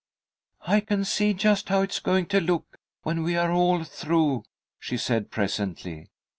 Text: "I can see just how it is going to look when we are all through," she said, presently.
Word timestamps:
"I 0.65 0.79
can 0.79 1.05
see 1.05 1.31
just 1.35 1.69
how 1.69 1.83
it 1.83 1.91
is 1.91 1.99
going 1.99 2.25
to 2.29 2.41
look 2.41 2.79
when 3.03 3.21
we 3.21 3.35
are 3.35 3.51
all 3.51 3.83
through," 3.83 4.45
she 4.79 4.97
said, 4.97 5.29
presently. 5.29 6.09